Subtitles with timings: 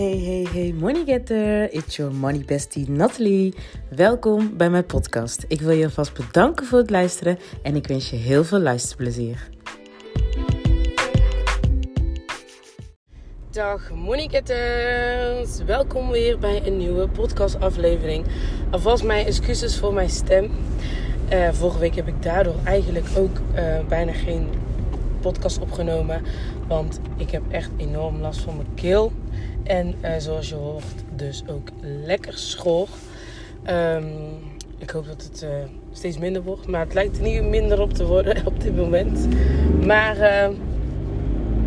[0.00, 1.72] Hey, hey, hey, money getter.
[1.72, 3.54] It's your money bestie Natalie.
[3.88, 5.44] Welkom bij mijn podcast.
[5.48, 9.48] Ik wil je alvast bedanken voor het luisteren en ik wens je heel veel luisterplezier.
[13.50, 15.64] Dag money getters.
[15.64, 18.26] Welkom weer bij een nieuwe podcastaflevering.
[18.70, 20.50] Alvast mijn excuses voor mijn stem.
[21.32, 24.48] Uh, vorige week heb ik daardoor eigenlijk ook uh, bijna geen
[25.20, 26.22] podcast opgenomen.
[26.68, 29.12] Want ik heb echt enorm last van mijn keel.
[29.70, 30.84] En uh, zoals je hoort,
[31.16, 32.88] dus ook lekker schor.
[33.70, 34.04] Um,
[34.78, 35.50] ik hoop dat het uh,
[35.92, 36.66] steeds minder wordt.
[36.66, 39.28] Maar het lijkt er niet minder op te worden op dit moment.
[39.86, 40.56] Maar uh,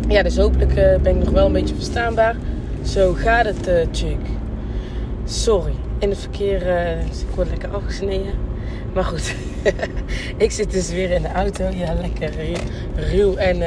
[0.08, 2.36] ja, dus hopelijk ben ik nog wel een beetje verstaanbaar.
[2.82, 4.20] Zo gaat het, chick.
[5.24, 5.72] Sorry.
[5.98, 6.58] In het verkeer,
[7.08, 8.34] dus ik word lekker afgesneden.
[8.94, 9.34] Maar goed,
[10.36, 11.68] ik zit dus weer in de auto.
[11.68, 12.32] Ja, lekker
[12.94, 13.62] ruw en,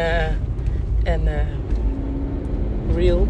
[1.04, 1.22] en
[2.96, 3.28] real.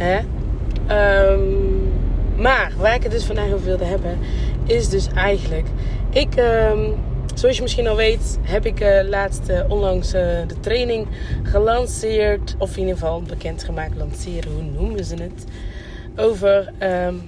[0.00, 1.92] Um,
[2.36, 4.18] maar waar ik het dus vandaag over wilde hebben,
[4.64, 5.66] is dus eigenlijk...
[6.10, 6.94] Ik, um,
[7.34, 11.06] zoals je misschien al weet, heb ik uh, laatst onlangs de training
[11.42, 12.54] gelanceerd.
[12.58, 15.44] Of in ieder geval bekendgemaakt, lanceren, hoe noemen ze het?
[16.16, 17.22] Over um,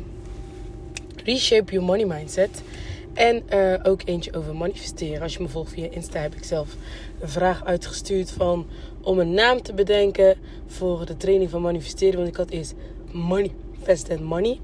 [1.25, 2.63] Reshape Your Money Mindset.
[3.19, 5.23] En uh, ook eentje over manifesteren.
[5.23, 6.77] Als je me volgt via Insta heb ik zelf
[7.21, 8.67] een vraag uitgestuurd van
[9.03, 12.17] om een naam te bedenken voor de training van manifesteren.
[12.17, 12.75] Want ik had eerst
[13.13, 14.59] Manifest and Money.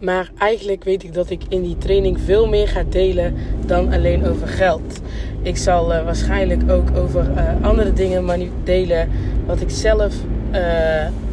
[0.00, 3.34] Maar eigenlijk weet ik dat ik in die training veel meer ga delen
[3.66, 5.00] dan alleen over geld.
[5.42, 9.10] Ik zal uh, waarschijnlijk ook over uh, andere dingen delen
[9.46, 10.14] wat ik zelf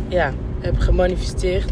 [0.09, 1.71] ja, heb gemanifesteerd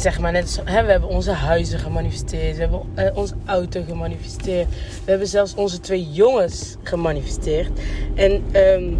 [0.00, 2.56] zeg maar net hè, we hebben onze huizen gemanifesteerd.
[2.56, 4.68] We hebben uh, onze auto gemanifesteerd.
[5.04, 7.70] We hebben zelfs onze twee jongens gemanifesteerd.
[8.14, 8.98] En um,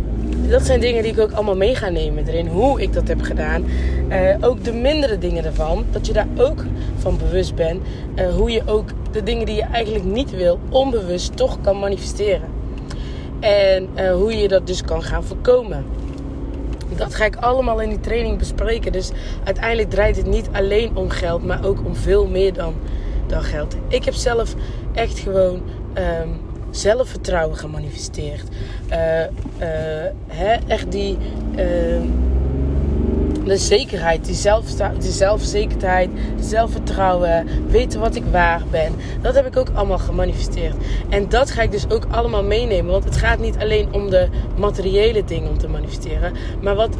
[0.48, 2.46] dat zijn dingen die ik ook allemaal mee ga nemen erin.
[2.46, 3.64] Hoe ik dat heb gedaan.
[4.08, 5.84] Uh, ook de mindere dingen ervan.
[5.90, 6.64] Dat je daar ook
[6.98, 7.82] van bewust bent.
[8.16, 12.48] Uh, hoe je ook de dingen die je eigenlijk niet wil, onbewust toch kan manifesteren.
[13.40, 15.84] En hoe je dat dus kan gaan voorkomen
[17.00, 18.92] dat ga ik allemaal in die training bespreken.
[18.92, 19.10] Dus
[19.44, 22.74] uiteindelijk draait het niet alleen om geld, maar ook om veel meer dan,
[23.26, 23.76] dan geld.
[23.88, 24.54] Ik heb zelf
[24.92, 25.62] echt gewoon
[25.94, 26.40] um,
[26.70, 28.42] zelfvertrouwen gemanifesteerd.
[28.90, 28.96] Uh,
[30.26, 31.16] hè, echt die.
[31.56, 32.00] Uh,
[33.44, 34.64] de zekerheid, die, zelf,
[34.98, 38.92] die zelfverzekerdheid, zelfvertrouwen, weten wat ik waar ben.
[39.20, 40.74] Dat heb ik ook allemaal gemanifesteerd.
[41.08, 42.92] En dat ga ik dus ook allemaal meenemen.
[42.92, 46.32] Want het gaat niet alleen om de materiële dingen om te manifesteren.
[46.62, 46.96] Maar wat,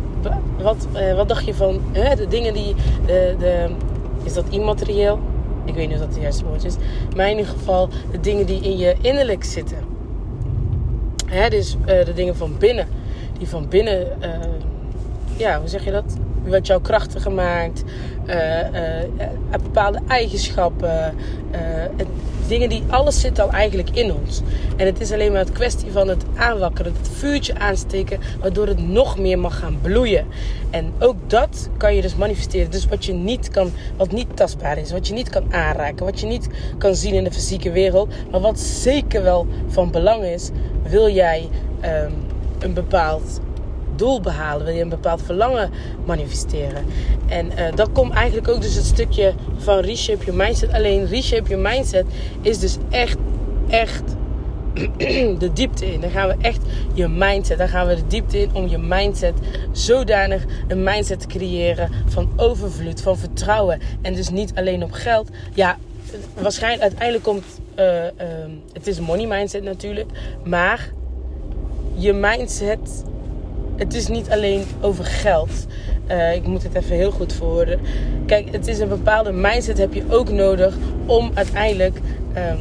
[0.62, 2.74] wat, uh, wat dacht je van hè, de dingen die.
[3.06, 3.66] De, de,
[4.22, 5.20] is dat immaterieel?
[5.64, 6.74] Ik weet niet of dat het juiste woord is.
[7.16, 9.78] Maar in ieder geval de dingen die in je innerlijk zitten.
[11.26, 12.86] Hè, dus uh, de dingen van binnen.
[13.38, 14.06] Die van binnen.
[14.22, 14.28] Uh,
[15.36, 16.16] ja, hoe zeg je dat?
[16.44, 17.84] Wat jou krachtiger maakt,
[18.26, 21.14] uh, uh, bepaalde eigenschappen,
[22.50, 24.40] dingen die alles zit al eigenlijk in ons.
[24.76, 28.88] En het is alleen maar het kwestie van het aanwakkeren, het vuurtje aansteken, waardoor het
[28.88, 30.26] nog meer mag gaan bloeien.
[30.70, 32.70] En ook dat kan je dus manifesteren.
[32.70, 36.20] Dus wat je niet kan, wat niet tastbaar is, wat je niet kan aanraken, wat
[36.20, 40.50] je niet kan zien in de fysieke wereld, maar wat zeker wel van belang is,
[40.82, 41.48] wil jij
[41.84, 42.12] um,
[42.58, 43.40] een bepaald
[44.00, 44.64] doel behalen?
[44.66, 45.70] Wil je een bepaald verlangen
[46.04, 46.84] manifesteren?
[47.28, 50.72] En uh, dat komt eigenlijk ook dus het stukje van reshape your mindset.
[50.72, 52.04] Alleen reshape your mindset
[52.40, 53.18] is dus echt,
[53.68, 54.02] echt
[55.42, 56.00] de diepte in.
[56.00, 56.60] Dan gaan we echt
[56.94, 57.58] je mindset.
[57.58, 59.34] Dan gaan we de diepte in om je mindset
[59.72, 63.80] zodanig een mindset te creëren van overvloed, van vertrouwen.
[64.02, 65.28] En dus niet alleen op geld.
[65.54, 65.78] Ja,
[66.38, 67.44] waarschijnlijk uiteindelijk komt.
[67.78, 68.10] Uh, uh,
[68.72, 70.10] het is money mindset natuurlijk.
[70.44, 70.92] Maar
[71.94, 73.04] je mindset
[73.80, 75.66] het is niet alleen over geld.
[76.10, 77.80] Uh, ik moet het even heel goed verwoorden.
[78.26, 80.74] Kijk, het is een bepaalde mindset heb je ook nodig
[81.06, 81.96] om uiteindelijk,
[82.36, 82.58] um,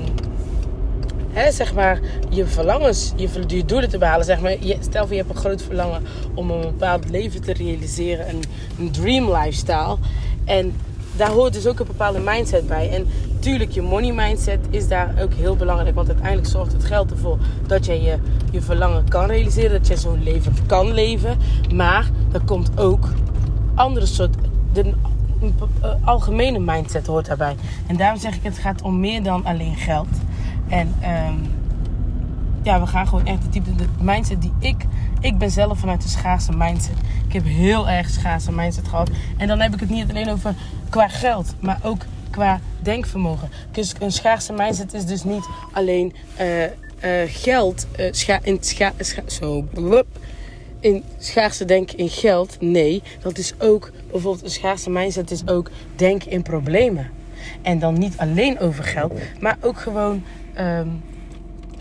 [1.32, 2.00] hè, zeg maar,
[2.30, 4.26] je verlangens, je, je doelen te behalen.
[4.26, 7.54] Zeg maar, je, stel voor je hebt een groot verlangen om een bepaald leven te
[7.54, 8.44] realiseren, een,
[8.80, 9.98] een dream lifestyle.
[10.46, 10.74] En
[11.16, 12.90] daar hoort dus ook een bepaalde mindset bij.
[12.90, 13.08] En
[13.40, 15.96] tuurlijk, je money mindset is daar ook heel belangrijk.
[15.96, 17.38] Want uiteindelijk zorgt het geld ervoor
[17.68, 18.18] dat jij je,
[18.52, 19.72] je verlangen kan realiseren.
[19.72, 21.38] Dat je zo'n leven kan leven.
[21.74, 23.10] Maar er komt ook
[23.76, 24.36] andere soort...
[24.74, 24.94] De,
[25.82, 27.56] eh, algemene mindset hoort daarbij.
[27.88, 30.08] En daarom zeg ik, het gaat om meer dan alleen geld.
[30.68, 31.52] En um,
[32.64, 34.86] ja, we gaan gewoon echt de type de mindset die ik...
[35.20, 36.98] Ik ben zelf vanuit de schaarse mindset.
[37.28, 39.10] Ik heb heel erg schaarse mindset gehad.
[39.38, 40.54] En dan heb ik het niet alleen over
[40.90, 43.50] qua geld, maar ook qua denkvermogen.
[43.72, 46.64] Dus een schaarse mindset is dus niet alleen uh,
[47.06, 47.88] uh, geld.
[48.00, 48.92] Uh, in scha,
[49.28, 49.66] zo.
[50.80, 52.58] In schaarste denken in geld.
[52.60, 57.10] Nee, dat is ook bijvoorbeeld een schaarste mindset is ook denken in problemen.
[57.62, 60.24] En dan niet alleen over geld, maar ook gewoon
[60.54, 60.88] ehm,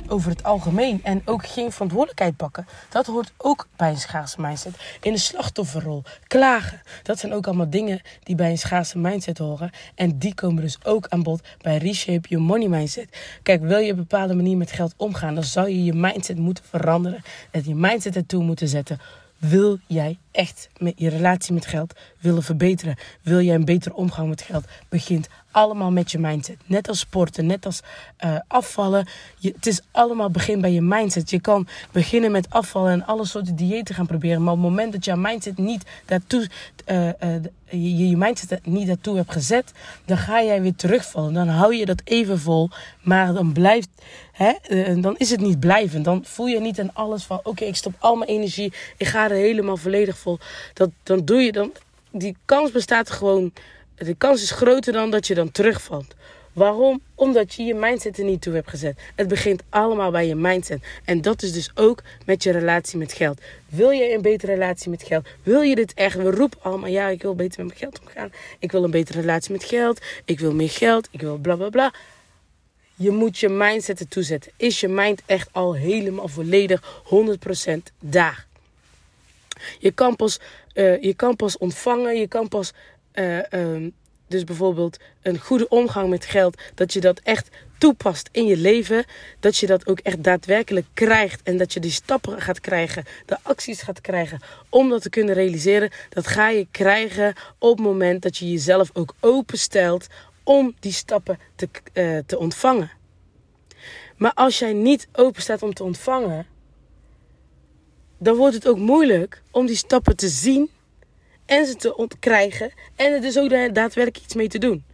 [0.09, 1.01] over het algemeen.
[1.03, 2.67] En ook geen verantwoordelijkheid pakken.
[2.89, 4.75] Dat hoort ook bij een schaarse mindset.
[5.01, 6.03] In de slachtofferrol.
[6.27, 6.81] Klagen.
[7.03, 9.71] Dat zijn ook allemaal dingen die bij een schaarse mindset horen.
[9.95, 13.09] En die komen dus ook aan bod bij Reshape Your Money Mindset.
[13.43, 16.39] Kijk, wil je op een bepaalde manier met geld omgaan, dan zou je je mindset
[16.39, 17.23] moeten veranderen.
[17.51, 19.01] En je mindset ertoe moeten zetten.
[19.39, 22.97] Wil jij echt met je relatie met geld willen verbeteren?
[23.23, 24.65] Wil jij een betere omgang met geld?
[24.89, 26.57] Begint allemaal met je mindset.
[26.67, 27.81] Net als sporten, net als
[28.25, 29.09] uh, afvallen.
[29.39, 31.31] Je, het is allemaal begin bij je mindset.
[31.31, 34.43] Je kan beginnen met afvallen en alle soorten diëten gaan proberen.
[34.43, 36.49] Maar op het moment dat je mindset niet daartoe,
[36.87, 37.13] uh, uh,
[37.71, 39.73] je, je mindset niet daartoe hebt gezet,
[40.05, 41.33] dan ga jij weer terugvallen.
[41.35, 42.71] Dan hou je dat even vol,
[43.03, 43.89] maar dan blijft,
[44.33, 44.53] hè,
[45.01, 46.05] dan is het niet blijvend.
[46.05, 49.25] Dan voel je niet aan alles van, oké, ik stop al mijn energie, ik ga
[49.25, 50.19] er helemaal volledig
[50.75, 51.73] Dat, dan doe je dan,
[52.13, 53.53] die kans bestaat gewoon
[53.95, 56.15] de kans is groter dan dat je dan terugvalt.
[56.53, 57.01] Waarom?
[57.15, 58.99] Omdat je je mindset er niet toe hebt gezet.
[59.15, 60.83] Het begint allemaal bij je mindset.
[61.05, 63.41] En dat is dus ook met je relatie met geld.
[63.69, 65.27] Wil je een betere relatie met geld?
[65.43, 66.17] Wil je dit echt?
[66.17, 68.33] We roepen allemaal, ja, ik wil beter met mijn geld omgaan.
[68.59, 70.01] Ik wil een betere relatie met geld.
[70.25, 71.09] Ik wil meer geld.
[71.11, 71.93] Ik wil bla bla bla.
[72.95, 74.53] Je moet je mindset ertoe zetten.
[74.57, 77.03] Is je mind echt al helemaal volledig
[77.69, 78.48] 100% daar?
[79.79, 80.41] Je kan pas,
[80.75, 82.73] uh, je kan pas ontvangen, je kan pas
[83.15, 83.95] uh, um,
[84.29, 89.05] dus bijvoorbeeld een goede omgang met geld, dat je dat echt toepast in je leven,
[89.41, 93.37] dat je dat ook echt daadwerkelijk krijgt en dat je die stappen gaat krijgen, de
[93.43, 98.23] acties gaat krijgen om dat te kunnen realiseren, dat ga je krijgen op het moment
[98.23, 100.07] dat je jezelf ook openstelt
[100.43, 102.91] om die stappen te, uh, te ontvangen.
[104.17, 106.47] Maar als jij niet open staat om te ontvangen,
[108.19, 110.71] dan wordt het ook moeilijk om die stappen te zien
[111.47, 114.85] en ze te ontkrijgen en er dus ook daadwerkelijk iets mee te doen.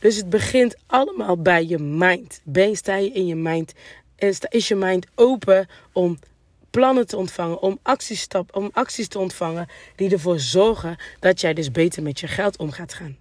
[0.00, 2.40] Dus het begint allemaal bij je mind.
[2.42, 3.72] Ben, sta je in je mind?
[4.48, 6.18] Is je mind open om
[6.70, 9.66] plannen te ontvangen, om acties, om acties te ontvangen
[9.96, 13.16] die ervoor zorgen dat jij dus beter met je geld om gaat gaan?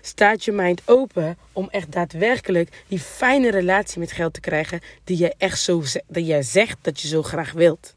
[0.00, 5.16] Staat je mind open om echt daadwerkelijk die fijne relatie met geld te krijgen die
[5.16, 7.95] jij echt zo dat jij zegt dat je zo graag wilt?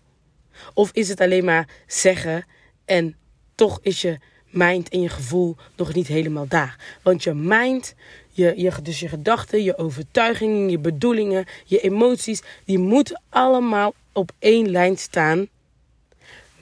[0.74, 2.46] Of is het alleen maar zeggen
[2.86, 3.16] en
[3.56, 4.20] toch is je
[4.50, 6.98] mind en je gevoel nog niet helemaal daar.
[7.02, 7.96] Want je mind,
[8.30, 14.32] je, je, dus je gedachten, je overtuigingen, je bedoelingen, je emoties, die moeten allemaal op
[14.40, 15.48] één lijn staan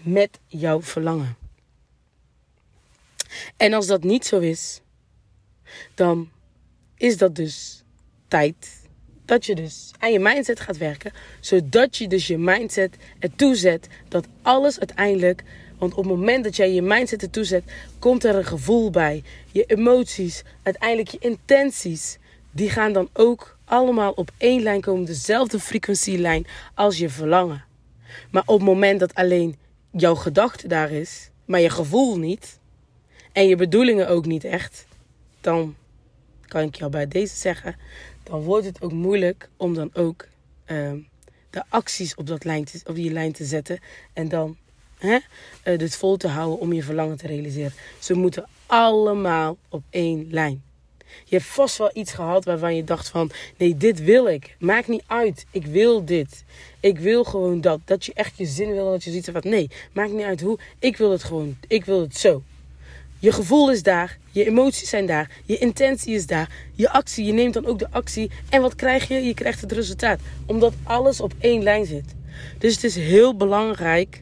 [0.02, 1.38] met jouw verlangen.
[3.58, 4.82] En als dat niet zo is,
[5.96, 6.30] dan
[6.98, 7.84] is dat dus
[8.28, 8.87] tijd
[9.28, 13.88] dat je dus aan je mindset gaat werken, zodat je dus je mindset ertoe zet
[14.08, 15.44] dat alles uiteindelijk
[15.78, 17.64] want op het moment dat jij je mindset ertoe zet,
[18.00, 19.24] komt er een gevoel bij.
[19.52, 22.18] Je emoties, uiteindelijk je intenties,
[22.52, 27.64] die gaan dan ook allemaal op één lijn komen, dezelfde frequentielijn als je verlangen.
[28.32, 29.58] Maar op het moment dat alleen
[29.92, 32.60] jouw gedachte daar is, maar je gevoel niet,
[33.32, 34.86] en je bedoelingen ook niet echt,
[35.42, 35.76] dan
[36.48, 37.76] kan ik jou bij deze zeggen,
[38.28, 40.28] dan wordt het ook moeilijk om dan ook
[40.68, 40.92] uh,
[41.50, 43.80] de acties op, dat lijn te, op die lijn te zetten.
[44.14, 44.58] En dan
[44.98, 45.19] hè,
[45.78, 47.74] dit vol te houden om je verlangen te realiseren.
[48.00, 50.64] Ze moeten allemaal op één lijn.
[51.24, 53.31] Je hebt vast wel iets gehad waarvan je dacht van...
[53.57, 54.56] Nee, dit wil ik.
[54.60, 55.46] Maakt niet uit.
[55.52, 56.44] Ik wil dit.
[56.80, 57.80] Ik wil gewoon dat.
[57.86, 58.92] Dat je echt je zin wil.
[58.92, 59.42] Dat je ziet van...
[59.44, 60.60] Nee, maakt niet uit hoe.
[60.80, 61.57] Ik wil het gewoon.
[61.68, 62.44] Ik wil het zo.
[63.19, 64.18] Je gevoel is daar.
[64.31, 65.31] Je emoties zijn daar.
[65.45, 66.50] Je intentie is daar.
[66.74, 67.26] Je actie.
[67.26, 68.31] Je neemt dan ook de actie.
[68.50, 69.24] En wat krijg je?
[69.24, 70.19] Je krijgt het resultaat.
[70.45, 72.16] Omdat alles op één lijn zit.
[72.57, 74.21] Dus het is heel belangrijk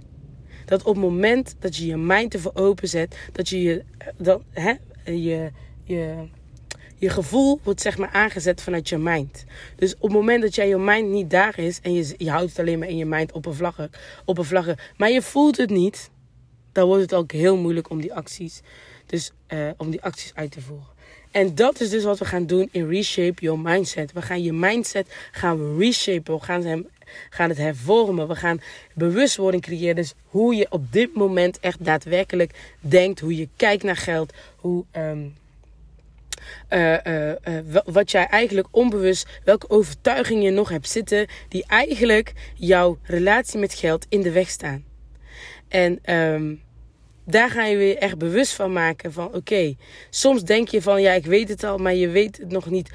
[0.65, 3.83] dat op het moment dat je je mind ervoor openzet, dat je je,
[4.17, 4.73] dat, hè,
[5.03, 5.51] je,
[5.83, 6.27] je,
[6.95, 9.45] je gevoel wordt zeg maar aangezet vanuit je mind.
[9.75, 12.49] Dus op het moment dat jij je mind niet daar is en je, je houdt
[12.49, 13.89] het alleen maar in je mind oppervlakkig,
[14.25, 16.09] oppervlakkig, maar je voelt het niet,
[16.75, 18.61] dan wordt het ook heel moeilijk om die acties,
[19.05, 20.87] dus, uh, om die acties uit te voeren.
[21.31, 24.11] En dat is dus wat we gaan doen in Reshape Your Mindset.
[24.11, 26.33] We gaan je mindset gaan reshapen.
[26.33, 26.87] We gaan hem
[27.29, 28.27] gaan het hervormen.
[28.27, 28.61] We gaan
[28.93, 29.95] bewustwording creëren.
[29.95, 33.19] Dus hoe je op dit moment echt daadwerkelijk denkt.
[33.19, 34.33] Hoe je kijkt naar geld.
[34.55, 34.85] Hoe.
[34.91, 35.35] Um,
[36.69, 37.31] uh, uh,
[37.85, 43.73] wat jij eigenlijk onbewust, welke overtuigingen je nog hebt zitten, die eigenlijk jouw relatie met
[43.73, 44.83] geld in de weg staan.
[45.67, 46.61] En um,
[47.25, 49.75] daar ga je weer echt bewust van maken van oké,
[50.09, 52.89] soms denk je van ja, ik weet het al, maar je weet het nog niet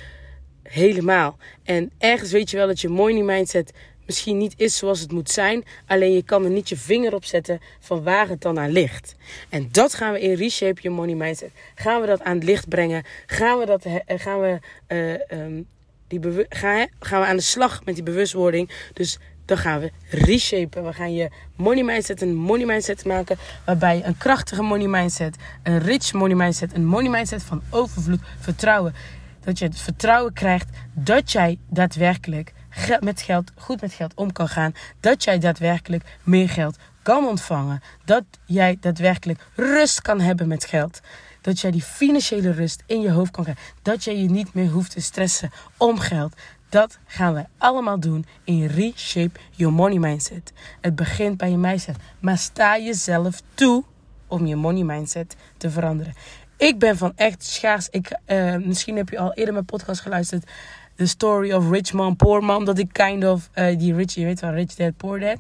[0.62, 1.36] helemaal.
[1.64, 3.72] En ergens weet je wel dat je money mindset
[4.06, 5.64] misschien niet is zoals het moet zijn.
[5.86, 9.14] Alleen je kan er niet je vinger op zetten van waar het dan aan ligt.
[9.48, 11.50] En dat gaan we in Reshape Your Money Mindset.
[11.74, 13.04] Gaan we dat aan het licht brengen?
[13.26, 14.58] Gaan we, dat, gaan we,
[14.88, 15.66] uh, um,
[16.08, 18.70] die gaan, gaan we aan de slag met die bewustwording?
[18.92, 19.18] Dus
[19.50, 20.84] dan gaan we reshapen.
[20.84, 23.36] We gaan je money mindset een money mindset maken.
[23.64, 28.94] Waarbij een krachtige money mindset, een rich money mindset, een money mindset van overvloed, vertrouwen.
[29.40, 32.52] Dat je het vertrouwen krijgt dat jij daadwerkelijk
[33.00, 34.72] met geld, goed met geld om kan gaan.
[35.00, 37.82] Dat jij daadwerkelijk meer geld kan ontvangen.
[38.04, 41.00] Dat jij daadwerkelijk rust kan hebben met geld.
[41.40, 43.64] Dat jij die financiële rust in je hoofd kan krijgen.
[43.82, 46.34] Dat jij je niet meer hoeft te stressen om geld.
[46.70, 50.52] Dat gaan we allemaal doen in Reshape Your Money Mindset.
[50.80, 51.96] Het begint bij je mindset.
[52.20, 53.84] Maar sta jezelf toe
[54.26, 56.14] om je money mindset te veranderen.
[56.56, 57.88] Ik ben van echt schaars.
[57.88, 60.50] Ik, uh, misschien heb je al eerder mijn podcast geluisterd.
[60.96, 62.64] The Story of Rich Mom, Poor Mom.
[62.64, 65.38] Dat ik kind of uh, die rich, je weet wel, Rich Dad, Poor Dad.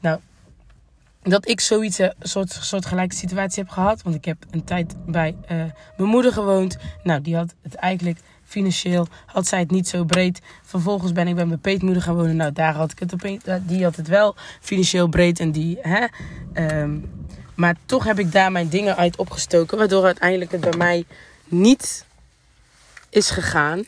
[0.00, 0.20] Nou,
[1.22, 4.02] dat ik zoiets, een eh, soort, soort gelijke situatie heb gehad.
[4.02, 5.36] Want ik heb een tijd bij
[5.96, 6.76] mijn moeder gewoond.
[7.02, 10.40] Nou, die had het eigenlijk financieel had zij het niet zo breed.
[10.62, 12.36] Vervolgens ben ik bij mijn peetmoeder gaan wonen.
[12.36, 13.20] Nou, daar had ik het op
[13.62, 16.06] Die had het wel financieel breed en die, hè.
[16.52, 16.98] Ehm,
[17.54, 19.78] maar toch heb ik daar mijn dingen uit opgestoken.
[19.78, 21.04] Waardoor uiteindelijk het bij mij
[21.44, 22.04] niet
[23.10, 23.84] is gegaan.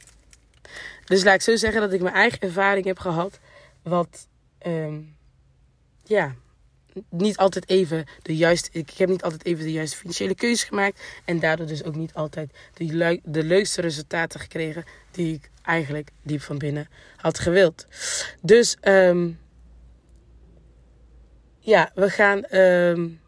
[1.05, 3.39] Dus laat ik zo zeggen dat ik mijn eigen ervaring heb gehad.
[3.83, 4.27] Wat,
[4.67, 5.17] um,
[6.05, 6.35] ja,
[7.11, 8.69] niet altijd even de juiste.
[8.73, 11.01] Ik heb niet altijd even de juiste financiële keuzes gemaakt.
[11.25, 14.85] En daardoor dus ook niet altijd de, de leukste resultaten gekregen.
[15.11, 17.87] Die ik eigenlijk diep van binnen had gewild.
[18.43, 19.39] Dus um,
[21.59, 22.45] ja, we gaan.
[22.61, 23.21] Um,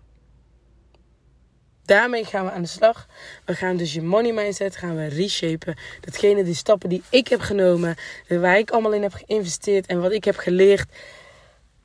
[1.84, 3.06] daarmee gaan we aan de slag.
[3.44, 5.76] We gaan dus je money mindset gaan we reshapen.
[6.00, 7.96] Datgene, die stappen die ik heb genomen,
[8.28, 10.88] waar ik allemaal in heb geïnvesteerd en wat ik heb geleerd.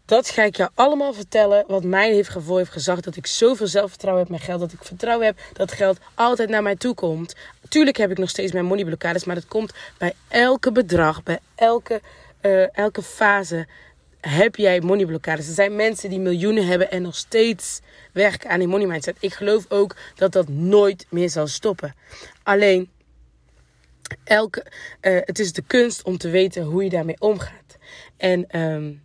[0.06, 1.64] Dat ga ik jou allemaal vertellen.
[1.68, 3.04] Wat mij heeft gevoel heeft gezegd.
[3.04, 4.60] Dat ik zoveel zelfvertrouwen heb met geld.
[4.60, 7.36] Dat ik vertrouwen heb dat geld altijd naar mij toe komt.
[7.70, 9.26] Tuurlijk heb ik nog steeds mijn moneyblokkades.
[9.26, 11.24] Maar dat komt bij elke bedrag.
[11.24, 12.02] Bij elke,
[12.42, 13.68] uh, elke fase
[14.20, 15.48] heb jij moneyblokkades.
[15.48, 17.82] Er zijn mensen die miljoenen hebben en nog steeds
[18.12, 19.18] werken aan die money mindset.
[19.20, 21.96] Ik geloof ook dat dat nooit meer zal stoppen.
[22.44, 22.90] Alleen,
[24.24, 24.66] elke,
[25.02, 27.78] uh, het is de kunst om te weten hoe je daarmee omgaat.
[28.18, 29.04] En um,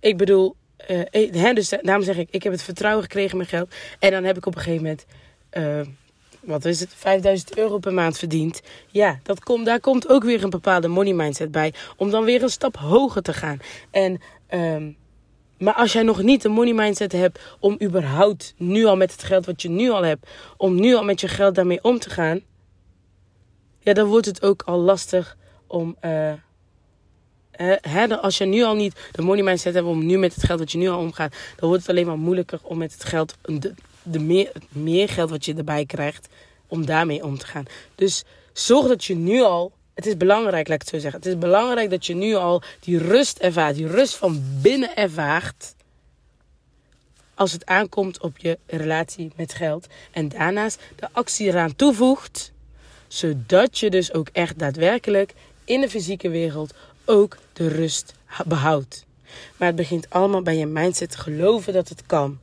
[0.00, 0.56] ik bedoel,
[0.90, 1.00] uh,
[1.42, 3.74] hè, dus daarom zeg ik, ik heb het vertrouwen gekregen in mijn geld.
[3.98, 5.06] En dan heb ik op een gegeven moment,
[5.52, 5.94] uh,
[6.40, 8.60] wat is het, 5000 euro per maand verdiend.
[8.86, 11.74] Ja, dat komt, daar komt ook weer een bepaalde money mindset bij.
[11.96, 13.58] Om dan weer een stap hoger te gaan.
[13.90, 14.96] En, um,
[15.58, 19.22] maar als jij nog niet een money mindset hebt om überhaupt nu al met het
[19.22, 22.10] geld wat je nu al hebt, om nu al met je geld daarmee om te
[22.10, 22.40] gaan.
[23.80, 25.36] Ja, dan wordt het ook al lastig
[25.66, 25.96] om...
[26.04, 26.32] Uh,
[28.20, 30.72] als je nu al niet de money mindset hebt om nu met het geld wat
[30.72, 33.74] je nu al omgaat, dan wordt het alleen maar moeilijker om met het geld, de,
[34.02, 36.28] de meer, meer geld wat je erbij krijgt,
[36.66, 37.64] om daarmee om te gaan.
[37.94, 41.20] Dus zorg dat je nu al, het is belangrijk, laat ik het zo zeggen.
[41.20, 45.74] Het is belangrijk dat je nu al die rust ervaart, die rust van binnen ervaart.
[47.34, 49.86] Als het aankomt op je relatie met geld.
[50.10, 52.52] En daarnaast de actie eraan toevoegt.
[53.08, 55.34] Zodat je dus ook echt daadwerkelijk
[55.64, 56.74] in de fysieke wereld
[57.08, 58.14] ook de rust
[58.46, 59.06] behoudt.
[59.56, 62.38] Maar het begint allemaal bij je mindset te geloven dat het kan.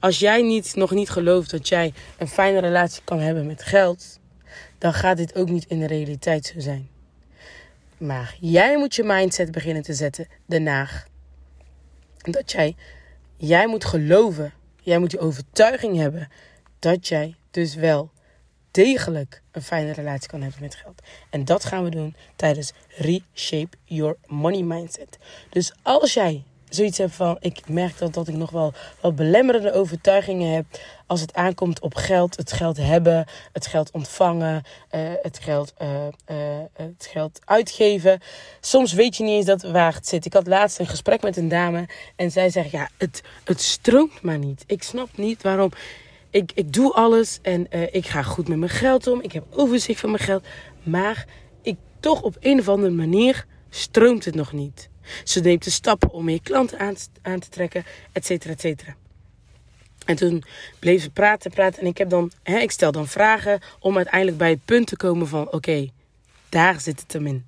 [0.00, 4.18] Als jij niet, nog niet gelooft dat jij een fijne relatie kan hebben met geld,
[4.78, 6.88] dan gaat dit ook niet in de realiteit zo zijn.
[7.98, 10.88] Maar jij moet je mindset beginnen te zetten daarna.
[12.16, 12.76] Dat jij,
[13.36, 16.28] jij moet geloven, jij moet die overtuiging hebben
[16.78, 18.10] dat jij dus wel
[18.74, 21.02] degelijk een fijne relatie kan hebben met geld.
[21.30, 25.18] En dat gaan we doen tijdens Reshape Your Money Mindset.
[25.50, 29.72] Dus als jij zoiets hebt van, ik merk dat, dat ik nog wel wat belemmerende
[29.72, 30.64] overtuigingen heb
[31.06, 34.62] als het aankomt op geld, het geld hebben, het geld ontvangen,
[34.94, 35.88] uh, het, geld, uh,
[36.30, 36.36] uh,
[36.72, 38.20] het geld uitgeven.
[38.60, 40.24] Soms weet je niet eens dat waar het zit.
[40.24, 44.22] Ik had laatst een gesprek met een dame en zij zegt, ja, het, het stroomt
[44.22, 44.64] maar niet.
[44.66, 45.70] Ik snap niet waarom
[46.34, 49.20] ik, ik doe alles en uh, ik ga goed met mijn geld om.
[49.20, 50.44] Ik heb overzicht van mijn geld.
[50.82, 51.26] Maar
[51.62, 54.88] ik, toch op een of andere manier stroomt het nog niet.
[55.24, 56.78] Ze neemt de stappen om meer klanten
[57.22, 58.96] aan, te trekken, et cetera, et cetera.
[60.06, 60.44] En toen
[60.78, 61.80] bleef ze praten, praten.
[61.80, 64.96] En ik, heb dan, hè, ik stel dan vragen om uiteindelijk bij het punt te
[64.96, 65.52] komen van...
[65.52, 65.90] Oké,
[66.48, 67.46] daar zit het hem in.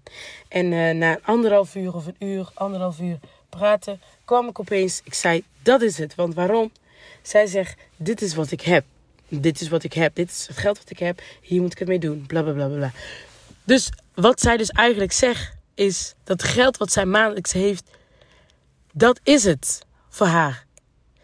[0.48, 4.00] En uh, na anderhalf uur of een uur, anderhalf uur praten...
[4.24, 6.14] kwam ik opeens, ik zei, dat is het.
[6.14, 6.70] Want waarom?
[7.26, 8.84] Zij zegt, dit is wat ik heb.
[9.28, 10.14] Dit is wat ik heb.
[10.14, 11.22] Dit is het geld wat ik heb.
[11.40, 12.24] Hier moet ik het mee doen.
[12.26, 12.92] Bla bla bla bla.
[13.64, 17.84] Dus wat zij dus eigenlijk zegt, is dat geld wat zij maandelijks heeft,
[18.92, 20.64] Dat is het voor haar.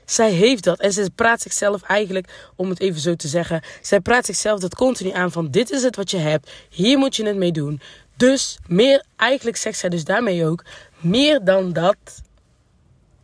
[0.05, 4.01] Zij heeft dat en ze praat zichzelf eigenlijk, om het even zo te zeggen, zij
[4.01, 7.27] praat zichzelf dat continu aan van dit is het wat je hebt, hier moet je
[7.27, 7.81] het mee doen.
[8.17, 10.65] Dus meer, eigenlijk zegt zij dus daarmee ook,
[10.99, 11.97] meer dan dat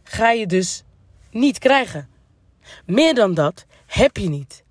[0.04, 0.82] ga je dus
[1.30, 2.08] niet krijgen.
[2.86, 4.64] Meer dan dat heb je niet.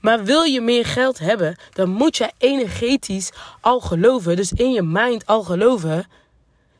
[0.00, 3.30] Maar wil je meer geld hebben, dan moet je energetisch
[3.60, 6.06] al geloven, dus in je mind al geloven,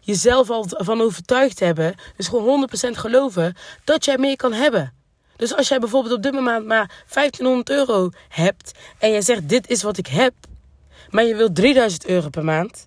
[0.01, 4.93] jezelf al van overtuigd hebben, dus gewoon 100% geloven dat jij meer kan hebben.
[5.37, 9.69] Dus als jij bijvoorbeeld op dit moment maar 1500 euro hebt en jij zegt dit
[9.69, 10.35] is wat ik heb,
[11.11, 12.87] maar je wilt 3000 euro per maand,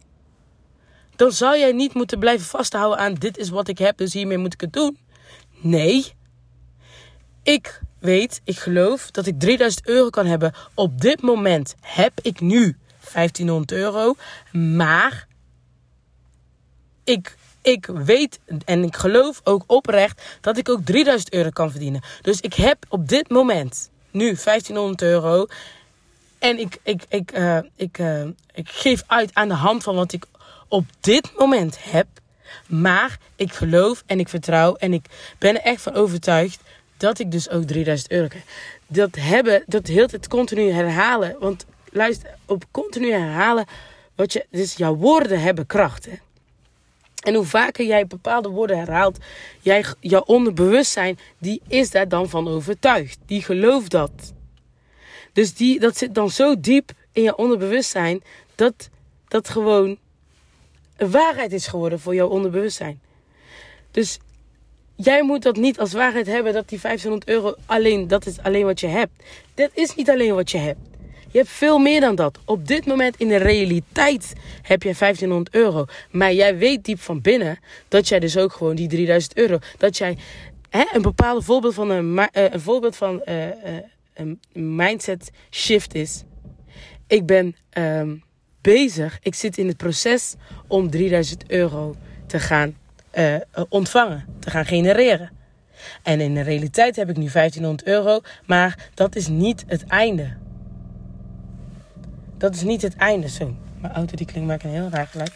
[1.15, 4.37] dan zou jij niet moeten blijven vasthouden aan dit is wat ik heb, dus hiermee
[4.37, 4.97] moet ik het doen.
[5.61, 6.13] Nee,
[7.53, 10.53] ik weet, ik geloof dat ik 3000 euro kan hebben.
[10.73, 12.77] Op dit moment heb ik nu
[13.13, 14.15] 1500 euro,
[14.51, 15.27] maar
[17.03, 22.01] ik, ik weet en ik geloof ook oprecht dat ik ook 3000 euro kan verdienen.
[22.21, 25.45] Dus ik heb op dit moment nu 1500 euro.
[26.39, 30.13] En ik, ik, ik, uh, ik, uh, ik geef uit aan de hand van wat
[30.13, 30.25] ik
[30.67, 32.07] op dit moment heb.
[32.67, 35.05] Maar ik geloof en ik vertrouw en ik
[35.37, 36.61] ben er echt van overtuigd
[36.99, 38.27] dat ik dus ook 3000 euro.
[38.87, 41.35] Dat hebben, dat heel het continu herhalen.
[41.39, 43.65] Want luister, op continu herhalen.
[44.15, 46.05] Wat je, dus jouw woorden hebben kracht.
[46.05, 46.13] Hè?
[47.19, 49.17] En hoe vaker jij bepaalde woorden herhaalt,
[49.59, 53.17] jij, jouw onderbewustzijn, die is daar dan van overtuigd.
[53.25, 54.33] Die gelooft dat.
[55.33, 58.23] Dus die, dat zit dan zo diep in je onderbewustzijn,
[58.55, 58.89] dat
[59.27, 59.97] dat gewoon
[60.97, 63.01] een waarheid is geworden voor jouw onderbewustzijn.
[63.91, 64.19] Dus
[65.01, 68.65] jij moet dat niet als waarheid hebben dat die 500 euro alleen, dat is alleen
[68.65, 69.11] wat je hebt.
[69.53, 70.79] Dat is niet alleen wat je hebt.
[71.31, 72.39] Je hebt veel meer dan dat.
[72.45, 75.85] Op dit moment in de realiteit heb je 1500 euro.
[76.11, 79.57] Maar jij weet diep van binnen dat jij dus ook gewoon die 3000 euro.
[79.77, 80.17] Dat jij
[80.69, 83.51] hè, een bepaalde voorbeeld van een, uh, een voorbeeld van uh, uh,
[84.13, 86.23] een mindset shift is.
[87.07, 88.23] Ik ben um,
[88.61, 89.19] bezig.
[89.21, 90.35] Ik zit in het proces
[90.67, 91.95] om 3000 euro
[92.27, 92.75] te gaan
[93.69, 95.31] ontvangen, te gaan genereren.
[96.03, 100.33] En in de realiteit heb ik nu 1500 euro, maar dat is niet het einde.
[102.37, 103.29] Dat is niet het einde.
[103.29, 105.33] Zo, mijn auto die klinkt maakt een heel raar geluid.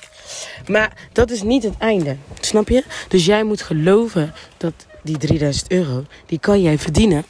[0.67, 2.17] Maar dat is niet het einde.
[2.39, 2.83] Snap je?
[3.07, 7.23] Dus jij moet geloven dat die 3000 euro, die kan jij verdienen.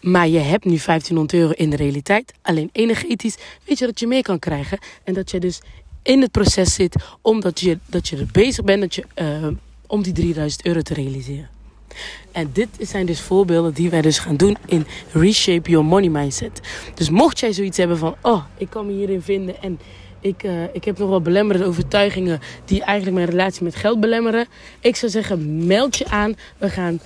[0.00, 2.32] Maar je hebt nu 1500 euro in de realiteit.
[2.42, 4.78] Alleen energetisch weet je dat je meer kan krijgen.
[5.04, 5.60] En dat je dus
[6.02, 9.46] in het proces zit omdat je, dat je er bezig bent dat je, uh,
[9.86, 11.48] om die 3000 euro te realiseren.
[12.32, 16.60] En dit zijn dus voorbeelden die wij dus gaan doen in Reshape Your Money Mindset.
[16.94, 19.78] Dus mocht jij zoiets hebben van, oh, ik kan me hierin vinden en
[20.20, 24.46] ik, uh, ik heb nog wel belemmerende overtuigingen die eigenlijk mijn relatie met geld belemmeren.
[24.80, 26.36] Ik zou zeggen, meld je aan.
[26.58, 27.00] We gaan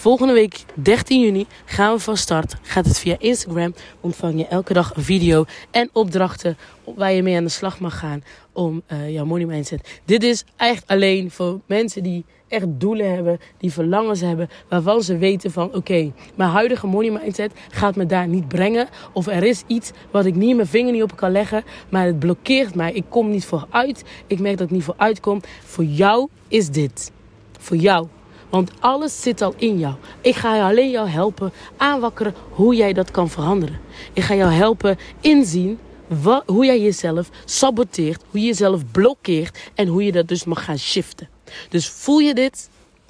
[0.00, 2.54] Volgende week, 13 juni, gaan we van start.
[2.62, 3.74] Gaat het via Instagram.
[4.00, 6.56] Ontvang je elke dag een video en opdrachten
[6.96, 10.00] waar je mee aan de slag mag gaan om uh, jouw money mindset.
[10.04, 15.16] Dit is echt alleen voor mensen die echt doelen hebben, die verlangens hebben, waarvan ze
[15.16, 18.88] weten van oké, mijn huidige money mindset gaat me daar niet brengen.
[19.12, 22.18] Of er is iets wat ik niet mijn vinger niet op kan leggen, maar het
[22.18, 22.92] blokkeert mij.
[22.92, 24.04] Ik kom niet vooruit.
[24.26, 25.40] Ik merk dat ik niet vooruit kom.
[25.64, 27.12] Voor jou is dit.
[27.58, 28.06] Voor jou.
[28.50, 29.94] Want alles zit al in jou.
[30.20, 33.80] Ik ga alleen jou helpen aanwakkeren hoe jij dat kan veranderen.
[34.12, 39.86] Ik ga jou helpen inzien wat, hoe jij jezelf saboteert, hoe je jezelf blokkeert en
[39.86, 41.28] hoe je dat dus mag gaan shiften.
[41.68, 42.68] Dus voel je dit?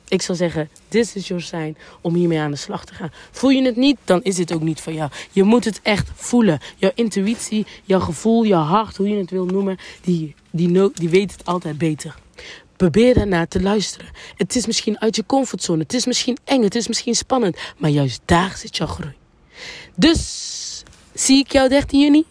[0.08, 3.10] Ik zou zeggen, this is your sign om hiermee aan de slag te gaan.
[3.30, 5.10] Voel je het niet, dan is het ook niet voor jou.
[5.32, 6.58] Je moet het echt voelen.
[6.76, 11.32] Jouw intuïtie, jouw gevoel, jouw hart, hoe je het wil noemen, die, die, die weet
[11.32, 12.14] het altijd beter.
[12.80, 14.06] Probeer daarnaar te luisteren.
[14.36, 15.82] Het is misschien uit je comfortzone.
[15.82, 16.62] Het is misschien eng.
[16.62, 17.56] Het is misschien spannend.
[17.78, 19.12] Maar juist daar zit jouw groei.
[19.96, 22.24] Dus zie ik jou 13 juni.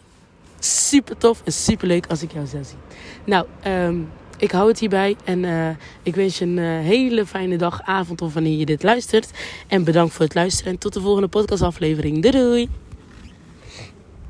[0.60, 2.78] Super tof en super leuk als ik jou zou zien.
[3.26, 5.16] Nou, um, ik hou het hierbij.
[5.24, 5.70] En uh,
[6.04, 9.30] ik wens je een uh, hele fijne dag, avond of wanneer je dit luistert.
[9.68, 10.72] En bedankt voor het luisteren.
[10.72, 12.22] En tot de volgende podcastaflevering.
[12.22, 12.89] Doei doei!